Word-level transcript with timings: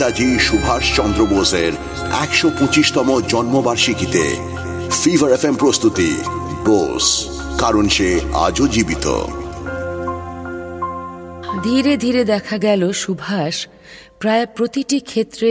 নেতাজি 0.00 0.28
সুভাষ 0.48 0.84
চন্দ্র 0.96 1.20
বোসের 1.26 1.72
একশো 2.24 2.48
পঁচিশতম 2.58 3.08
জন্মবার্ষিকীতে 3.28 4.24
ফিভার 5.00 5.30
এফ 5.36 5.44
প্রস্তুতি, 5.58 6.10
বোস, 6.66 7.06
কারণ 7.58 7.84
সে 7.88 8.08
আজও 8.46 8.64
জীবিত। 8.74 9.06
ধীরে 11.66 11.92
ধীরে 11.96 12.22
দেখা 12.24 12.56
গেল 12.66 12.82
সুভাষ 13.02 13.54
প্রায় 14.20 14.44
প্রতিটি 14.56 14.98
ক্ষেত্রে 15.00 15.50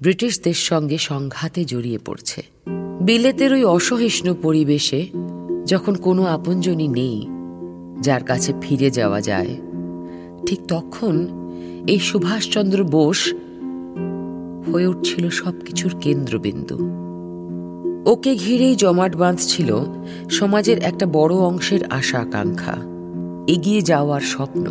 ব্রিটিশদের 0.00 0.58
সঙ্গে 0.68 0.98
সংঘাতে 1.10 1.60
জড়িয়ে 1.64 2.00
পড়ছে। 2.06 2.40
বিলেতের 3.00 3.50
ওই 3.52 3.62
অসহিষ্ণু 3.76 4.32
পরিবেশে 4.42 5.00
যখন 5.66 5.94
কোনো 6.06 6.22
আপনজনই 6.36 6.88
নেই 6.98 7.18
যার 8.06 8.22
কাছে 8.24 8.50
ফিরে 8.62 8.88
যাওয়া 8.90 9.20
যায়, 9.20 9.52
ঠিক 10.46 10.60
তখন 10.68 11.14
এই 11.92 12.00
সুভাষচন্দ্র 12.08 12.78
বোস 12.94 13.20
হয়ে 14.72 14.86
উঠছিল 14.86 15.30
সবকিছুর 15.30 15.94
কেন্দ্রবিন্দু। 16.00 17.08
ওকে 18.12 18.34
ঘিরেই 18.34 18.76
জমাট 18.76 19.16
বাঁধছিল 19.16 19.76
সমাজের 20.30 20.78
একটা 20.78 21.06
বড় 21.06 21.34
অংশের 21.34 21.80
আশা 21.90 22.18
আকাঙ্ক্ষা, 22.18 22.76
এগিয়ে 23.46 23.80
যাওয়ার 23.80 24.20
স্বপ্ন। 24.20 24.66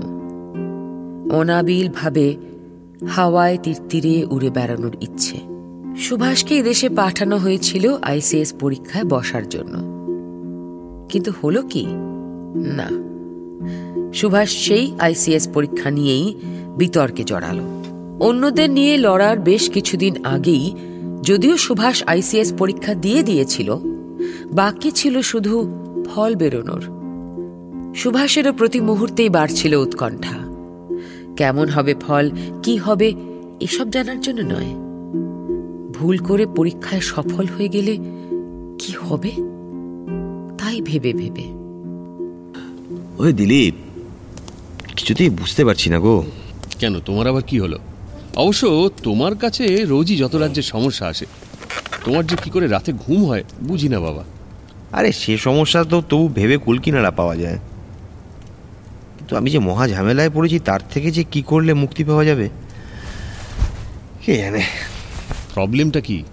অনাবিলভাবে 1.31 2.35
হাওয়ায় 3.07 3.57
তীর্তিরে 3.63 4.25
উড়ে 4.25 4.49
বেড়ানোর 4.49 4.97
ইচ্ছে। 5.01 5.37
সুভাষকে 5.97 6.57
এদেশে 6.57 6.89
পাঠানো 6.89 7.37
হয়েছিল 7.37 7.97
আইসিএস 8.01 8.53
পরীক্ষায় 8.59 9.03
বসার 9.03 9.49
জন্য। 9.49 9.79
কিন্তু 11.09 11.31
হলো 11.43 11.61
কি? 11.61 11.85
না। 12.55 12.87
সুভাষ 14.13 14.49
সেই 14.49 14.93
আইসিএস 14.99 15.49
পরীক্ষা 15.53 15.91
নিয়েই 15.91 16.35
বিতর্কে 16.77 17.23
জড়ালো। 17.23 17.76
অন্যদের 18.19 18.69
নিয়ে 18.69 18.97
লড়ার 18.97 19.39
বেশ 19.39 19.69
কিছুদিন 19.69 20.25
আগেই 20.25 20.75
যদিও 21.21 21.57
সুভাষ 21.57 22.03
আইসিএস 22.03 22.53
পরীক্ষা 22.57 22.93
দিয়ে 22.95 23.23
দিয়েছিল 23.23 23.75
বাকি 24.53 24.91
ছিল 24.91 25.21
শুধু 25.21 25.71
ফল 26.05 26.35
বেরোনোর। 26.35 26.97
সুভাষেরও 27.95 28.53
প্রতি 28.53 28.79
মুহূর্তেই 28.79 29.29
বাড়ছিল 29.29 29.75
উৎকণ্ঠা। 29.75 30.37
কেমন 31.35 31.69
হবে 31.69 31.95
ফল 32.01 32.31
কি 32.63 32.77
হবে 32.77 33.13
এসব 33.59 33.89
জানার 33.89 34.21
জন্য 34.21 34.41
নয়। 34.41 34.87
ভুল 35.91 36.17
করে 36.17 36.45
পরীক্ষায় 36.55 37.01
সফল 37.01 37.45
হয়ে 37.45 37.67
গেলে 37.67 37.97
কি 38.79 38.93
হবে? 39.01 39.31
তাই 40.57 40.81
ভেবে 40.81 41.13
ভেবে। 41.13 41.43
ওই 43.17 43.33
দিলীপ 43.33 43.73
কিছুতেই 44.95 45.29
বুঝতে 45.29 45.65
পারছি 45.65 45.89
না 45.89 45.99
গো। 45.99 46.23
কেন 46.79 46.99
তোমার 46.99 47.27
আবার 47.27 47.43
কি 47.43 47.59
হলো? 47.59 47.77
অবশ্য 48.37 48.89
তোমার 49.03 49.35
কাছে 49.35 49.85
রোজই 49.85 50.15
যত 50.17 50.35
রাজ্যের 50.35 50.63
সমস্যা 50.63 51.05
আসে 51.07 51.25
তোমার 52.05 52.27
যে 52.27 52.35
কি 52.43 52.49
করে 52.49 52.67
রাতে 52.67 52.91
ঘুম 52.93 53.25
হয় 53.25 53.43
বুঝি 53.63 53.89
না 53.89 53.99
বাবা। 53.99 54.23
আরে 54.91 55.11
সে 55.11 55.37
সমস্যা 55.37 55.83
তো 55.83 56.03
তবু 56.09 56.27
ভেবে 56.27 56.57
কুলকিনারা 56.57 57.11
পাওয়া 57.11 57.35
যায়। 57.35 57.59
কিন্তু 59.17 59.35
আমি 59.35 59.49
যে 59.49 59.59
মহা 59.59 59.87
ঝামেলায় 59.87 60.29
পড়েছি 60.29 60.59
তার 60.59 60.79
থেকে 60.93 61.11
যে 61.11 61.23
কি 61.23 61.41
করলে 61.41 61.73
মুক্তি 61.73 62.03
পাওয়া 62.03 62.25
যাবে 62.25 62.49
কে 64.25 64.37
জানে। 64.37 64.63
প্রবলেমটা 65.53 66.01
কি? 66.01 66.23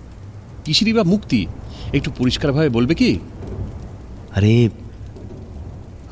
কিসিরই 0.64 0.92
বা 0.92 1.02
মুক্তি? 1.02 1.46
একটু 1.92 2.10
পরিষ্কারভাবে 2.18 2.68
বলবে 2.68 2.94
কি? 2.94 3.18
আরে 4.36 4.68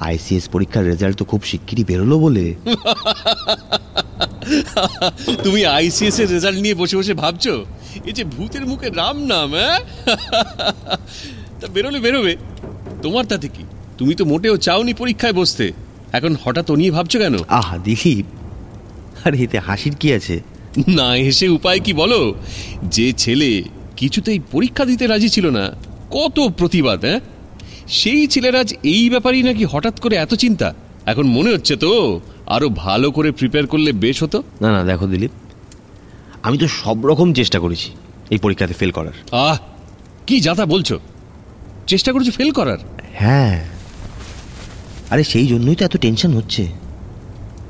আইসিএস 0.01 0.49
পরীক্ষার 0.49 0.85
রেজাল্ট 0.85 1.17
তো 1.19 1.25
খুব 1.25 1.41
শিগগিরই 1.45 1.85
বেরোলো 1.85 2.19
বলে। 2.19 2.55
তুমি 5.45 5.65
আইসিএস 5.65 6.21
এর 6.21 6.29
রেজাল্ট 6.29 6.59
নিয়ে 6.61 6.75
বসে 6.75 6.97
বসে 6.97 7.15
ভাবছ? 7.15 7.49
এই 8.05 8.13
যে 8.13 8.25
ভূতের 8.25 8.67
মুখে 8.67 8.89
রাম 8.89 9.19
নাম 9.23 9.55
হ্যাঁ? 9.55 9.79
তা 11.61 11.67
বেরোলে 11.75 12.01
বেরোবে। 12.01 12.37
তোমার 13.03 13.25
তাতে 13.25 13.49
কি? 13.49 13.65
তুমি 13.99 14.15
তো 14.15 14.25
মোটেও 14.25 14.57
চাওনি 14.57 14.95
পরীক্ষায় 14.95 15.33
বসতে। 15.33 15.73
এখন 16.13 16.37
হঠাৎ 16.45 16.71
ও 16.71 16.75
নিয়ে 16.77 16.91
ভাবছ 16.91 17.17
কেন? 17.17 17.35
আহা 17.49 17.79
দিলীপ 17.79 18.27
আরে 19.25 19.39
এতে 19.39 19.59
হাসির 19.59 19.95
কি 20.01 20.13
আছে? 20.13 20.41
না 20.89 21.17
এসে 21.17 21.49
উপায় 21.49 21.81
কি 21.81 21.93
বলো? 21.93 22.35
যে 22.83 23.13
ছেলে 23.13 23.63
কিছুতেই 23.97 24.41
পরীক্ষা 24.53 24.85
দিতে 24.85 25.07
রাজি 25.07 25.29
ছিল 25.29 25.51
না 25.51 25.77
কত 26.11 26.49
প্রতিবাদ 26.57 27.05
হ্যাঁ? 27.05 27.21
সেই 27.89 28.27
ছেলের 28.27 28.57
আজ 28.57 28.75
এই 28.83 29.11
ব্যাপারেই 29.11 29.43
নাকি 29.43 29.65
হঠাৎ 29.65 30.01
করে 30.01 30.17
এত 30.17 30.35
চিন্তা? 30.35 30.75
এখন 31.07 31.27
মনে 31.27 31.51
হচ্ছে 31.51 31.77
তো 31.77 32.21
আরও 32.55 32.69
ভালো 32.69 33.11
করে 33.11 33.33
প্রিপেয়ার 33.33 33.67
করলে 33.67 33.93
বেশ 33.93 34.23
হতো? 34.23 34.43
না 34.61 34.73
না 34.73 34.85
দেখো 34.85 35.07
দিলীপ 35.07 35.31
আমি 36.43 36.59
তো 36.59 36.67
সব 36.69 37.07
রকম 37.07 37.33
চেষ্টা 37.33 37.59
করেছি 37.59 37.91
এই 38.31 38.39
পরীক্ষাতে 38.39 38.75
ফেল 38.75 38.91
করার। 38.91 39.13
আহ 39.33 39.57
কি 40.27 40.41
যাতা 40.41 40.67
বলছো? 40.67 40.99
চেষ্টা 41.87 42.13
করছ 42.13 42.31
ফেল 42.31 42.51
করার? 42.53 42.79
হ্যাঁ। 43.15 43.65
আরে 45.11 45.25
সেই 45.25 45.47
জন্যই 45.47 45.75
তো 45.75 45.85
এত 45.85 45.97
টেনশন 45.97 46.33
হচ্ছে। 46.33 46.67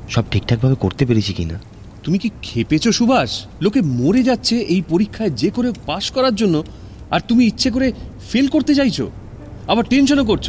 সব 0.09 0.23
ঠিকঠাকভাবে 0.31 0.75
করতে 0.75 1.05
পেরেছি 1.05 1.33
কিনা? 1.33 1.59
তুমি 2.03 2.17
কি 2.17 2.29
খেপেছো 2.41 2.91
সুভাষ? 2.91 3.31
লোকে 3.61 3.81
মরে 3.81 4.23
যাচ্ছে 4.23 4.55
এই 4.59 4.81
পরীক্ষায় 4.89 5.29
যে 5.29 5.49
করে 5.49 5.69
পাশ 5.85 6.11
করার 6.11 6.35
জন্য 6.35 6.63
আর 7.11 7.19
তুমি 7.27 7.45
ইচ্ছে 7.45 7.69
করে 7.71 7.87
ফেল 8.31 8.47
করতে 8.47 8.75
চাইছো? 8.75 9.11
আবার 9.71 9.83
টেনশনও 9.91 10.25
করছ? 10.31 10.47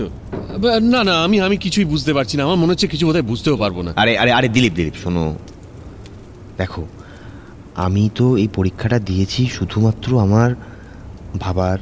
না 0.94 1.00
না 1.08 1.14
আমি 1.24 1.36
আমি 1.46 1.56
কিছুই 1.56 1.86
বুঝতে 1.92 2.12
পারছি 2.16 2.34
না। 2.36 2.42
আমার 2.44 2.58
মনে 2.62 2.70
হচ্ছে 2.72 2.86
কিছু 2.86 3.04
বোধহয় 3.06 3.26
বুঝতেও 3.30 3.56
পারব 3.56 3.76
না। 3.82 3.90
আরে 3.96 4.12
আরে 4.22 4.30
আরে 4.38 4.48
দিলীপ 4.48 4.74
দিলীপ 4.74 4.96
শোনো। 5.02 5.24
দেখো 6.58 6.82
আমি 7.86 8.02
তো 8.14 8.26
এই 8.42 8.48
পরীক্ষাটা 8.54 8.98
দিয়েছি 8.98 9.40
শুধুমাত্র 9.46 10.08
আমার 10.20 10.50
ভাবার 11.40 11.78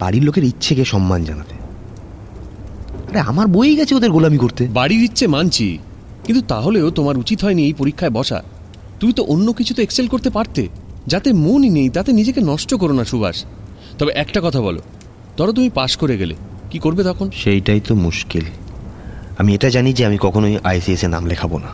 বাড়ির 0.00 0.24
লোকের 0.24 0.44
ইচ্ছেকে 0.44 0.84
সম্মান 0.84 1.20
জানাতে। 1.24 1.54
আরে 3.10 3.20
আমার 3.30 3.46
বই 3.46 3.76
গেছে 3.76 3.92
ওদের 3.94 4.10
গোলামি 4.10 4.38
করতে। 4.38 4.62
বাড়ির 4.78 5.02
ইচ্ছে 5.08 5.26
মানছি 5.26 5.66
কিন্তু 6.26 6.42
তাহলেও 6.48 6.86
তোমার 6.90 7.16
উচিত 7.18 7.38
হয়নি 7.44 7.62
এই 7.68 7.72
পরীক্ষায় 7.72 8.12
বসা। 8.18 8.38
তুমি 9.00 9.12
তো 9.12 9.22
অন্য 9.24 9.52
কিছুতে 9.52 9.80
এক্সেল 9.82 10.06
করতে 10.08 10.30
পারতে 10.30 10.62
যাতে 11.06 11.28
মনই 11.44 11.70
নেই 11.78 11.88
তাতে 11.88 12.10
নিজেকে 12.12 12.40
নষ্ট 12.50 12.70
করো 12.74 12.94
না 12.98 13.04
সুভাষ। 13.04 13.36
তবে 13.98 14.12
একটা 14.22 14.40
কথা 14.44 14.60
বলো 14.60 14.80
ধরো 15.38 15.52
তুমি 15.52 15.70
পাশ 15.70 15.96
করে 15.96 16.18
গেলে 16.18 16.34
কি 16.70 16.78
করবে 16.78 17.04
তখন? 17.04 17.30
সেইটাই 17.30 17.80
তো 17.80 17.94
মুশকিল। 17.94 18.44
আমি 19.38 19.54
এটা 19.54 19.70
জানি 19.70 19.92
যে 19.92 20.06
আমি 20.06 20.18
কখনোই 20.20 20.58
আইসিএস 20.64 21.04
এ 21.04 21.08
নাম 21.08 21.26
লেখাবো 21.26 21.58
না। 21.58 21.68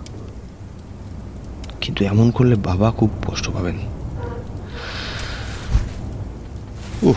কিন্তু 1.80 2.04
এমন 2.04 2.30
করলে 2.30 2.56
বাবা 2.56 2.90
খুব 2.90 3.10
কষ্ট 3.26 3.50
পাবেন। 3.50 3.78
উফ 7.02 7.16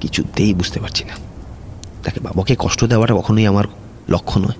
কিছুতেই 0.00 0.54
বুঝতে 0.54 0.80
পারছি 0.80 1.04
না। 1.04 1.14
তাকে 2.02 2.20
বাবাকে 2.20 2.56
কষ্ট 2.58 2.84
দেওয়াটা 2.84 3.14
কখনোই 3.14 3.46
আমার 3.46 3.64
লক্ষ্য 4.08 4.40
নয়। 4.40 4.58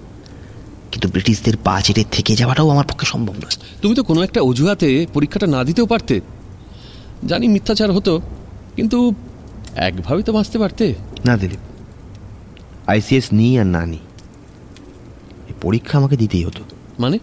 কিন্তু 0.93 1.09
ব্রিটিশদের 1.09 1.57
পা 1.65 1.81
চেটে 1.81 2.05
থেকে 2.11 2.37
যাওয়াটাও 2.37 2.71
আমার 2.71 2.87
পক্ষে 2.87 3.07
সম্ভব 3.07 3.35
নয়। 3.35 3.57
তুমি 3.83 3.95
তো 3.95 4.03
কোনো 4.03 4.23
একটা 4.23 4.41
অজুহাতে 4.41 5.07
পরীক্ষাটা 5.13 5.47
না 5.47 5.65
দিতেও 5.65 5.87
পারতে। 5.87 6.21
জানি 7.27 7.49
মিথ্যাচার 7.49 7.93
হতো 7.93 8.21
কিন্তু 8.77 9.15
একভাবে 9.77 10.23
তো 10.23 10.33
বাঁচতে 10.33 10.59
পারতে। 10.59 10.95
না 11.25 11.37
দিলীপ। 11.37 11.59
আইসিএস 12.87 13.33
নিই 13.33 13.59
আর 13.59 13.67
না 13.67 13.87
নিই। 13.87 13.99
এই 15.49 15.55
পরীক্ষা 15.63 15.99
আমাকে 15.99 16.17
দিতেই 16.17 16.45
হতো। 16.45 16.63
মানে? 16.99 17.19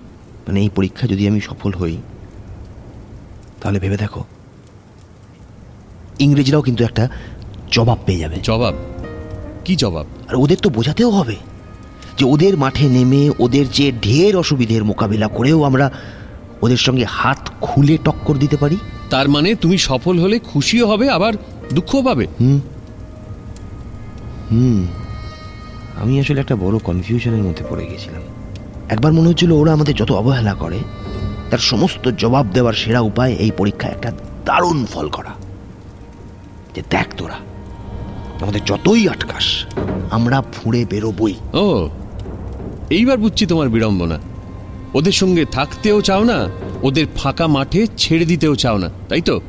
মানে 0.48 0.62
এই 0.62 0.70
পরীক্ষা 0.76 1.08
যদি 1.08 1.28
আমি 1.28 1.42
সফল 1.42 1.74
হই 1.74 1.98
তাহলে 3.62 3.80
ভেবে 3.80 3.98
দেখো 3.98 4.24
ইংরেজরাও 6.20 6.62
কিন্তু 6.62 6.84
একটা 6.84 7.10
জবাব 7.72 7.98
পেয়ে 8.06 8.20
যাবে। 8.20 8.36
জবাব? 8.44 8.74
কি 9.66 9.76
জবাব? 9.76 10.06
আর 10.30 10.36
ওদের 10.36 10.58
তো 10.58 10.70
বোঝাতেও 10.70 11.10
হবে 11.10 11.36
যে 12.18 12.26
ওদের 12.26 12.58
মাঠে 12.58 12.90
নেমে 12.90 13.32
ওদের 13.40 13.66
যে 13.72 13.92
ঢের 14.02 14.38
অসুবিধের 14.38 14.84
মোকাবিলা 14.84 15.28
করেও 15.28 15.64
আমরা 15.64 15.92
ওদের 16.62 16.78
সঙ্গে 16.78 17.04
হাত 17.04 17.50
খুলে 17.62 17.98
টক্কর 18.04 18.38
দিতে 18.38 18.58
পারি। 18.58 18.78
তার 19.10 19.30
মানে 19.30 19.56
তুমি 19.56 19.78
সফল 19.78 20.20
হলে 20.20 20.40
খুশিও 20.40 20.88
হবে 20.88 21.10
আবার 21.10 21.34
দুঃখও 21.74 22.04
পাবে 22.04 22.28
হুম। 24.52 24.88
আমি 26.02 26.20
আসলে 26.20 26.40
একটা 26.40 26.56
বড় 26.56 26.78
কনফিউশনের 26.78 27.44
মধ্যে 27.44 27.66
পড়ে 27.70 27.86
গেছিলাম। 27.86 28.22
একবার 28.90 29.14
মনে 29.14 29.30
হচ্ছিল 29.30 29.52
ওরা 29.52 29.74
আমাদের 29.74 29.96
যত 29.96 30.12
অবহেলা 30.12 30.54
করে 30.54 30.80
তার 31.52 31.60
সমস্ত 31.60 32.12
জবাব 32.18 32.46
দেওয়ার 32.54 32.74
সেরা 32.74 33.00
উপায় 33.00 33.34
এই 33.34 33.52
পরীক্ষায় 33.58 33.92
একটা 33.92 34.12
দারুণ 34.46 34.86
ফল 34.86 35.10
করা। 35.10 35.30
যে 36.76 36.82
দেখ 36.90 37.08
তোরা 37.18 37.38
আমাদের 38.42 38.66
যতই 38.66 39.08
আটকাস 39.08 39.66
আমরা 40.12 40.44
ফুঁড়ে 40.54 40.86
বেরোবই। 40.86 41.34
ও 41.54 41.90
এইবার 42.90 43.18
বুঝছি 43.18 43.46
তোমার 43.46 43.70
বিড়ম্বনা। 43.70 44.20
ওদের 44.94 45.12
সঙ্গে 45.12 45.46
থাকতেও 45.46 46.02
চাও 46.02 46.24
না 46.24 46.48
ওদের 46.82 47.06
ফাঁকা 47.16 47.48
মাঠে 47.48 47.88
ছেড়ে 47.98 48.26
দিতেও 48.26 48.56
চাও 48.56 48.78
না 48.78 48.90
তাই 49.10 49.22
তো? 49.22 49.42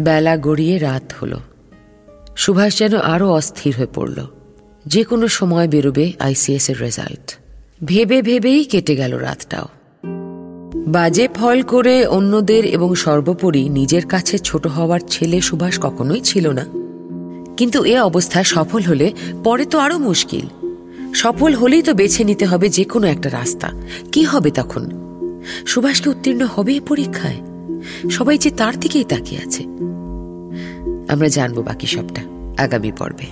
বেলা 0.00 0.36
গড়িয়ে 0.36 0.78
রাত 0.78 1.12
হলো। 1.22 1.40
সুভাষ 2.36 2.78
যেন 2.78 2.96
আরও 2.96 3.30
অস্থির 3.32 3.74
হয়ে 3.76 3.86
পড়ল। 3.94 4.26
যে 4.86 5.04
কোনো 5.04 5.28
সময় 5.28 5.68
বেরোবে 5.68 6.12
আইসিএস 6.18 6.70
এর 6.70 6.78
রেজাল্ট। 6.78 7.38
ভেবে 7.84 8.22
ভেবেই 8.22 8.64
কেটে 8.64 8.96
গেল 8.96 9.14
রাতটাও। 9.14 9.68
বাজে 10.86 11.28
ফল 11.34 11.62
করে 11.62 12.06
অন্যদের 12.06 12.66
এবং 12.66 12.94
সর্বোপরি 12.94 13.68
নিজের 13.68 14.06
কাছে 14.06 14.38
ছোট 14.38 14.66
হওয়ার 14.66 15.00
ছেলে 15.08 15.40
সুভাষ 15.40 15.78
কখনোই 15.80 16.20
ছিল 16.20 16.50
না। 16.50 16.66
কিন্তু 17.56 17.84
এ 17.84 18.00
অবস্থায় 18.00 18.44
সফল 18.44 18.82
হলে 18.82 19.12
পরে 19.44 19.64
তো 19.64 19.78
আরও 19.78 19.98
মুশকিল। 19.98 20.46
সফল 21.14 21.54
হলেই 21.54 21.82
তো 21.82 21.94
বেছে 21.94 22.24
নিতে 22.24 22.44
হবে 22.46 22.68
যে 22.68 22.84
কোনো 22.84 23.06
একটা 23.06 23.28
রাস্তা। 23.28 23.72
কি 24.12 24.22
হবে 24.22 24.50
তখন? 24.50 24.90
সুভাষকে 25.66 26.10
উত্তীর্ণ 26.10 26.46
হবে 26.46 26.80
পরীক্ষায়। 26.80 27.36
সবাই 28.10 28.38
যে 28.38 28.50
তার 28.50 28.80
দিকেই 28.80 29.04
তাকিয়ে 29.04 29.40
আছে। 29.42 29.91
আমরা 31.08 31.28
জানব 31.28 31.58
বাকি 31.58 31.86
সবটা 31.86 32.22
আগামী 32.62 32.92
পর্বে। 32.92 33.26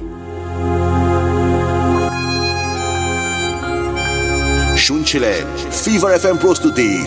শুনছিলেন 4.77 5.71
ফিভার 5.85 6.13
এফ 6.13 6.27
প্রস্তুতি। 6.41 7.07